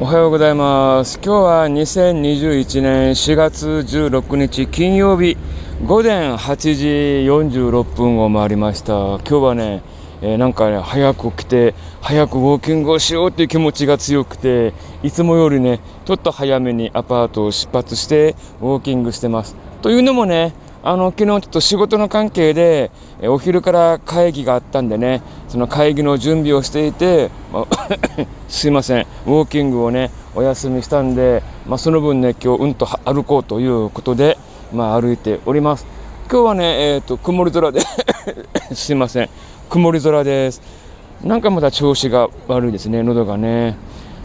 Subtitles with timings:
[0.00, 1.16] おはようございます。
[1.16, 5.36] 今日は2021年4月16日金曜日
[5.84, 6.86] 午前8時
[7.26, 8.92] 46分を回りました。
[8.92, 9.82] 今日はね、
[10.22, 14.72] えーなんかね、早く起きて、早くウォーキングをしようっていう気持ちが強くて、
[15.02, 19.56] いつもよりね、ちょっと早めにアパートを出発してウォーキングしてます。
[19.82, 20.54] というのもね、
[20.88, 27.88] あの、昨日ちょっと仕事の関係で、えーお昼から会議があったんでね、その会議の準備をしていて、まあ
[28.48, 34.38] すいません、ウォーキングをね、お休みしたんで、まあ、その分ね、今日うんと歩こうということで、
[34.72, 35.84] まあ、歩いております。
[36.30, 37.82] 今日はね、えっ、と、曇り空で、
[38.72, 39.28] すいません、
[39.68, 40.62] 曇り空です。
[41.22, 43.76] なんかまだ調子が悪いですね、喉がね。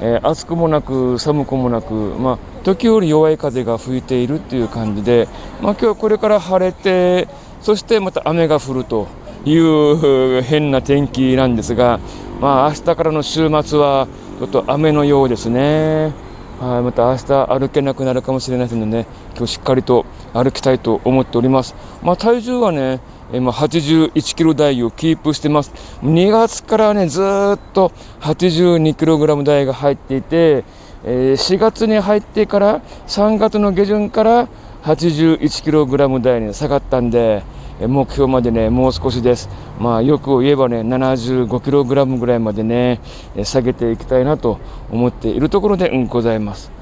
[0.00, 5.28] えー暑くもなく寒くもなく、まあ、時折弱い風が吹いているっていう感じで、
[5.60, 7.28] まあ、今日はこれから晴れて
[7.60, 9.08] そしてまた雨が降ると
[9.44, 12.00] いう変な天気なんですが、
[12.40, 16.27] まあ、明日からの週末はちょっと雨のようですね。
[16.60, 21.76] はい、また明日歩けなくなるかもしれないのでね、今日しっかりと歩きたいと思っております。
[22.02, 23.00] まあ、体重はね、
[23.32, 25.72] えーまあ、81キロ台をキープしてます。
[26.02, 27.24] 2月からね、ずっ
[27.72, 30.64] と82キログラム台が入っていて、
[31.04, 34.48] え4月に入ってから3月の下旬から
[34.82, 37.44] 81キログラム台に下がったんで、
[37.86, 39.48] 目標までね、もう少しです。
[39.78, 43.00] まあ、よく言えばね、75キログラムぐらいまでね、
[43.44, 44.58] 下げていきたいなと
[44.90, 46.72] 思っているところで、うん、ございます。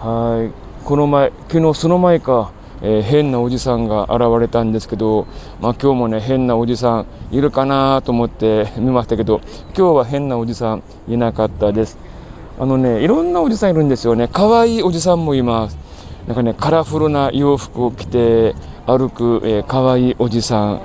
[0.00, 0.84] はい。
[0.84, 5.26] この前、昨日その前か、えー変なおじさんが現れたんですけど、
[5.60, 9.40] まあ今日もね、変なおじさんいるかなと思って 見ましたけど、
[9.76, 11.96] 今日は変なおじさんいなかったです。
[12.60, 14.28] あのね、いろんなおじさんいるんですよね。
[14.30, 15.78] 可愛いおじさんもいます。
[16.26, 18.54] なんかね、カラフルな洋服を着て
[18.86, 20.80] 歩く、えー、可愛いおじさん。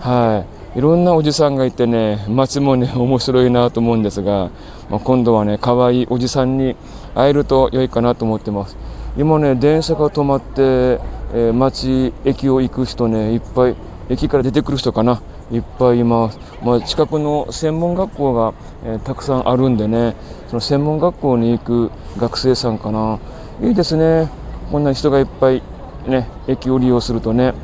[0.00, 0.78] はい。
[0.78, 4.50] いろんなおじさんがいてね、街もね、 面白いなと思うんですが、
[4.90, 6.74] まあ、今度はね、可愛いおじさんに
[7.14, 8.76] 会えると良いかなと思ってます。
[9.16, 11.00] 今ね、電車が止まって、
[11.34, 13.76] えー街、駅を行く人ね、いっぱい、
[14.08, 15.20] 駅から出てくる人かな、
[15.52, 16.40] いっぱいいます。
[16.64, 20.16] まあ、近くの専門学校が、えーたくさんあるんでね、
[20.48, 23.20] その専門学校に行く学生さんかな。
[23.62, 24.39] いいですね。
[24.70, 25.62] こんな人がいっぱい
[26.06, 27.54] ね、駅を利用するとね、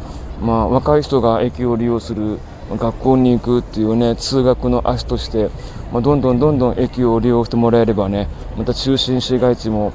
[0.42, 2.38] まあ、若い人が駅を利用する
[2.70, 5.50] 学校に行くっていうね、通学の足として、
[5.92, 8.28] まあ、どんどんどんどん駅を利用してもらえればね、
[8.58, 9.92] また中心市街地も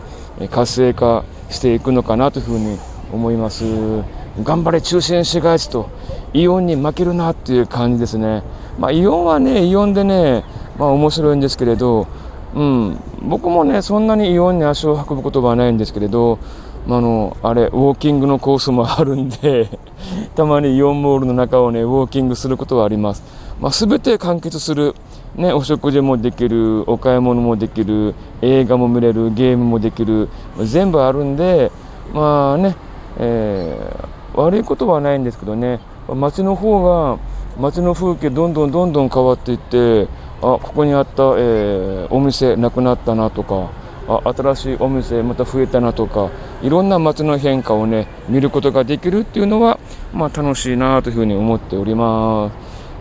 [0.50, 2.80] 活性化していくのかなというふうに
[3.12, 3.66] 思います。
[4.42, 5.90] 頑張れ中心市街地と
[6.34, 8.42] イオンに負けるなっていう感じですね。
[8.80, 10.46] まあ、イオンはね、イオンでね、
[10.80, 12.08] まあ面白いんですけれど、
[12.56, 16.40] うん、僕もね、そんなにイオンに足を運ぶことはないんですけれど、
[16.88, 19.70] あ、の、あれ、ウォーキングのコースもあるんで、
[20.36, 23.24] たまにイオンモールの中をね、ウォーキングすることはあります。
[23.60, 24.96] まあ、全て完結する、
[25.36, 31.72] ね、お食事もできる、お買い物もできる、映画も見れる、ゲームもできる、全部あるんで、
[32.14, 32.76] まあね、
[33.20, 37.18] えー悪いことはないんですけどね、街の方が、
[37.60, 40.08] 街の風景どんどんどんどん変わっていって、
[40.42, 43.68] あ、ここにあった、えーお店なくなったなとか、
[44.08, 46.30] あ新しいお店また増えたなとか
[46.64, 49.80] いろんな街の変化をね見ることができるっていうのは、
[50.14, 52.52] まあ、楽しいなというふうに思っておりま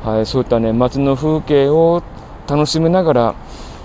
[0.03, 2.03] す、はい、そういったね街の風景を
[2.49, 3.35] 楽しみながら、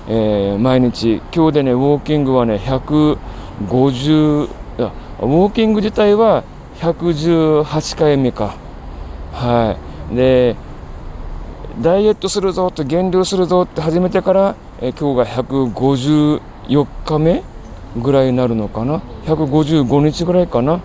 [0.07, 4.47] えー毎日今日でねウォーキングはね150
[4.77, 6.43] いやウォーキング自体は
[6.77, 8.55] 118回目か
[9.33, 9.77] は
[10.11, 10.15] い。
[10.15, 10.55] で
[11.81, 17.43] ダイエットするぞって減量するぞって始めてから、えー今日が154日目
[18.01, 20.81] ぐらいになるのかな？155日ぐらいかな？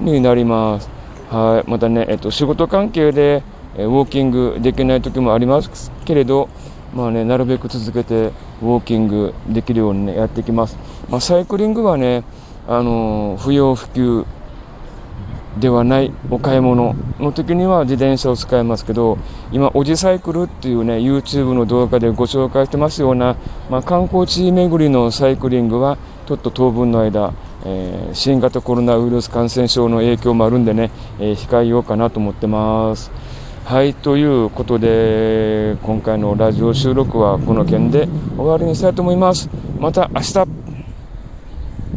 [0.00, 0.88] になります。
[1.30, 1.70] はい。
[1.70, 3.42] またね、えっと仕事関係で、
[3.76, 6.48] ウォーキングできない時もありますけれど
[6.94, 10.76] まあねなるべく続けてウォーキングできるように、ね、やっていきます、
[11.08, 12.24] まあ、サイクリングはね
[12.68, 14.26] あの不要不急
[15.58, 19.18] ではないお買い物の時には自転車を使いますけど
[19.52, 23.36] 今おじサイクルっていうね YouTube の動画でご紹介してますような、
[23.70, 27.32] まあ、観光地巡りのサイクリングはちょっと当分の間、
[27.64, 33.10] えー新型コロナウイルス感染症の影響もあるんでね、えー控えようかなと思ってます。
[33.64, 39.48] はいということで今回のラジオ収録はこの件で終わりにしたいと思います。
[39.78, 40.61] また明日。